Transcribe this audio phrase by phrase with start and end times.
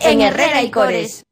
[0.00, 1.24] En Herrera y Cores.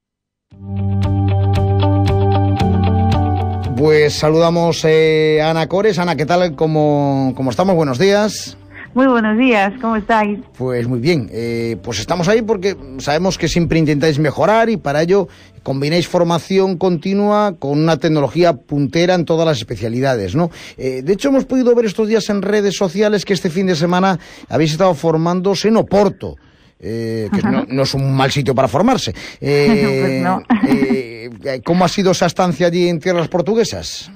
[3.76, 5.98] Pues saludamos eh, a Ana Cores.
[5.98, 6.56] Ana, ¿qué tal?
[6.56, 7.76] ¿Cómo, cómo estamos?
[7.76, 8.56] Buenos días.
[8.94, 10.38] Muy buenos días, ¿cómo estáis?
[10.56, 15.02] Pues muy bien, eh, pues estamos ahí porque sabemos que siempre intentáis mejorar y para
[15.02, 15.28] ello
[15.62, 20.50] combináis formación continua con una tecnología puntera en todas las especialidades, ¿no?
[20.78, 23.76] Eh, de hecho, hemos podido ver estos días en redes sociales que este fin de
[23.76, 26.36] semana habéis estado formándose en Oporto.
[26.78, 29.12] Eh, que no, no es un mal sitio para formarse.
[29.40, 30.42] Eh, Pues no.
[30.68, 34.10] eh, ¿Cómo ha sido esa estancia allí en tierras portuguesas?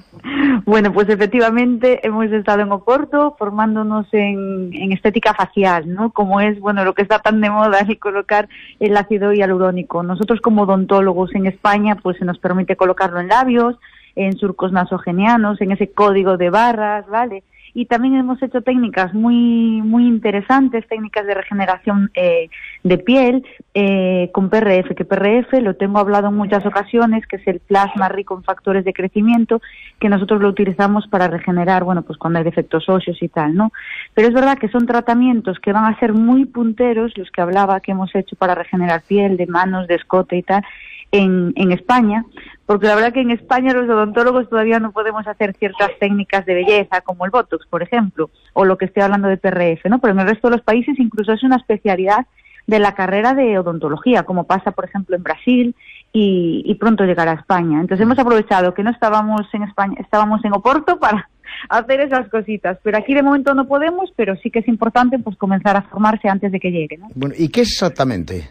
[0.65, 6.11] Bueno, pues efectivamente hemos estado en Oporto formándonos en, en estética facial, ¿no?
[6.11, 8.47] Como es, bueno, lo que está tan de moda, el colocar
[8.79, 10.03] el ácido hialurónico.
[10.03, 13.75] Nosotros como odontólogos en España, pues se nos permite colocarlo en labios,
[14.15, 17.43] en surcos nasogenianos, en ese código de barras, ¿vale?
[17.73, 22.49] Y también hemos hecho técnicas muy muy interesantes, técnicas de regeneración eh,
[22.83, 27.47] de piel eh, con PRF, que PRF lo tengo hablado en muchas ocasiones, que es
[27.47, 29.61] el plasma rico en factores de crecimiento,
[29.99, 33.71] que nosotros lo utilizamos para regenerar, bueno, pues cuando hay defectos óseos y tal, ¿no?
[34.13, 37.79] Pero es verdad que son tratamientos que van a ser muy punteros, los que hablaba
[37.79, 40.63] que hemos hecho para regenerar piel, de manos, de escote y tal,
[41.11, 42.25] en, en España,
[42.71, 46.53] porque la verdad que en España los odontólogos todavía no podemos hacer ciertas técnicas de
[46.53, 49.99] belleza, como el Botox, por ejemplo, o lo que estoy hablando de PRF, ¿no?
[49.99, 52.27] Pero en el resto de los países incluso es una especialidad
[52.67, 55.75] de la carrera de odontología, como pasa, por ejemplo, en Brasil
[56.13, 57.81] y, y pronto llegará a España.
[57.81, 61.29] Entonces hemos aprovechado que no estábamos en España, estábamos en Oporto para
[61.69, 62.77] hacer esas cositas.
[62.83, 66.29] Pero aquí de momento no podemos, pero sí que es importante pues comenzar a formarse
[66.29, 67.09] antes de que llegue, ¿no?
[67.15, 68.49] Bueno, ¿y qué es exactamente?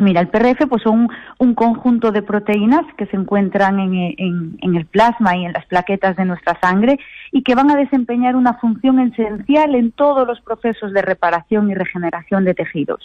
[0.00, 4.76] Mira, el PRF pues son un conjunto de proteínas que se encuentran en, en, en,
[4.76, 7.00] el plasma y en las plaquetas de nuestra sangre
[7.32, 11.74] y que van a desempeñar una función esencial en todos los procesos de reparación y
[11.74, 13.04] regeneración de tejidos.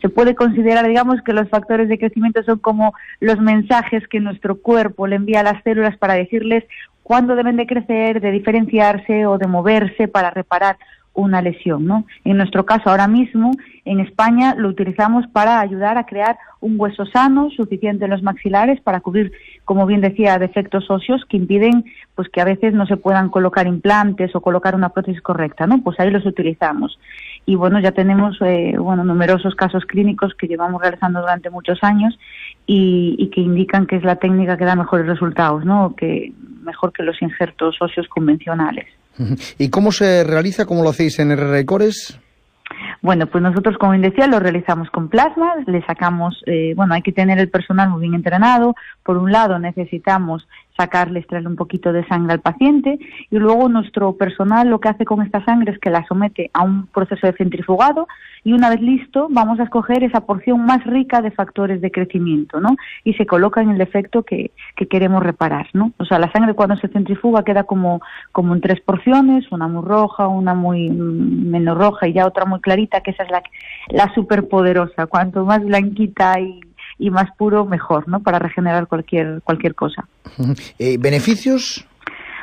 [0.00, 4.56] Se puede considerar, digamos, que los factores de crecimiento son como los mensajes que nuestro
[4.62, 6.64] cuerpo le envía a las células para decirles
[7.02, 10.78] cuándo deben de crecer, de diferenciarse o de moverse para reparar
[11.20, 12.04] una lesión, ¿no?
[12.24, 13.52] En nuestro caso, ahora mismo,
[13.84, 18.80] en España lo utilizamos para ayudar a crear un hueso sano, suficiente en los maxilares,
[18.80, 19.32] para cubrir,
[19.64, 23.66] como bien decía, defectos óseos que impiden pues que a veces no se puedan colocar
[23.66, 25.82] implantes o colocar una prótesis correcta, ¿no?
[25.82, 26.98] Pues ahí los utilizamos.
[27.46, 32.18] Y bueno, ya tenemos eh, bueno numerosos casos clínicos que llevamos realizando durante muchos años
[32.66, 35.94] y, y que indican que es la técnica que da mejores resultados, ¿no?
[35.96, 36.32] Que
[36.62, 38.86] mejor que los injertos óseos convencionales.
[39.58, 40.66] ¿Y cómo se realiza?
[40.66, 42.18] ¿Cómo lo hacéis en RR Cores?
[43.02, 47.02] Bueno, pues nosotros, como bien decía, lo realizamos con plasma, le sacamos, eh, bueno, hay
[47.02, 48.74] que tener el personal muy bien entrenado.
[49.02, 50.46] Por un lado, necesitamos
[50.80, 52.98] sacarle, extraerle un poquito de sangre al paciente
[53.30, 56.62] y luego nuestro personal lo que hace con esta sangre es que la somete a
[56.62, 58.08] un proceso de centrifugado
[58.44, 62.60] y una vez listo vamos a escoger esa porción más rica de factores de crecimiento,
[62.60, 62.76] ¿no?
[63.04, 65.92] Y se coloca en el defecto que, que queremos reparar, ¿no?
[65.98, 68.00] O sea, la sangre cuando se centrifuga queda como,
[68.32, 72.60] como en tres porciones, una muy roja, una muy menos roja y ya otra muy
[72.60, 73.42] clarita, que esa es la,
[73.88, 75.06] la superpoderosa.
[75.06, 76.60] Cuanto más blanquita y
[77.00, 78.20] y más puro mejor, ¿no?
[78.20, 80.06] Para regenerar cualquier cualquier cosa.
[80.78, 81.86] Eh, ¿Beneficios?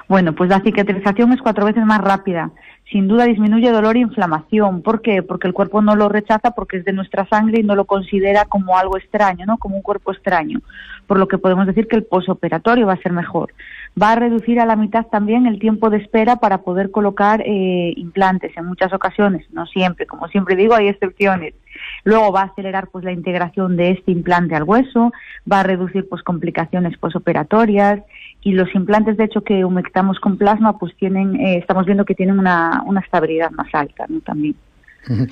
[0.09, 2.51] Bueno, pues la cicatrización es cuatro veces más rápida.
[2.89, 4.81] Sin duda disminuye dolor e inflamación.
[4.81, 5.21] ¿Por qué?
[5.21, 8.45] Porque el cuerpo no lo rechaza porque es de nuestra sangre y no lo considera
[8.45, 9.57] como algo extraño, ¿no?
[9.57, 10.61] Como un cuerpo extraño.
[11.07, 13.53] Por lo que podemos decir que el posoperatorio va a ser mejor.
[14.01, 17.93] Va a reducir a la mitad también el tiempo de espera para poder colocar eh,
[17.97, 21.53] implantes en muchas ocasiones, no siempre, como siempre digo, hay excepciones.
[22.07, 25.11] Luego va a acelerar pues la integración de este implante al hueso,
[25.51, 27.99] va a reducir pues complicaciones posoperatorias
[28.41, 32.15] y los implantes de hecho que humectamos con plasma pues tienen, eh, estamos viendo que
[32.15, 34.21] tienen una, una estabilidad más alta ¿no?
[34.21, 34.55] también.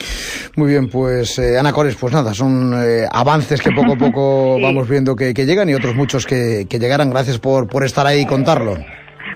[0.57, 4.55] Muy bien, pues eh, Ana Cores, pues nada, son eh, avances que poco a poco
[4.57, 4.63] sí.
[4.63, 7.09] vamos viendo que, que, llegan y otros muchos que, que llegarán.
[7.09, 8.75] Gracias por, por estar ahí y contarlo.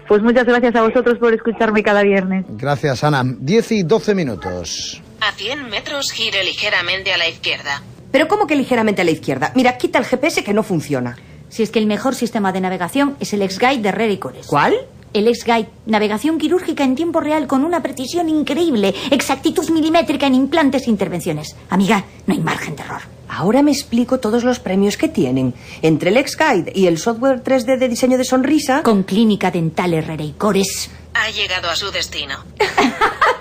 [0.09, 2.43] Pues muchas gracias a vosotros por escucharme cada viernes.
[2.49, 3.23] Gracias, Ana.
[3.23, 5.01] 10 y 12 minutos.
[5.21, 7.83] A 100 metros gire ligeramente a la izquierda.
[8.11, 9.51] ¿Pero cómo que ligeramente a la izquierda?
[9.55, 11.17] Mira, quita el GPS que no funciona.
[11.49, 14.47] Si es que el mejor sistema de navegación es el X-Guide de Cores.
[14.47, 14.75] ¿Cuál?
[15.11, 20.85] El X-Guide, navegación quirúrgica en tiempo real con una precisión increíble, exactitud milimétrica en implantes
[20.85, 21.55] e intervenciones.
[21.69, 23.01] Amiga, no hay margen de error.
[23.27, 25.53] Ahora me explico todos los premios que tienen.
[25.81, 28.83] Entre el X-Guide y el software 3D de diseño de sonrisa...
[28.83, 30.91] Con Clínica Dental Herrera y Cores.
[31.13, 32.45] Ha llegado a su destino.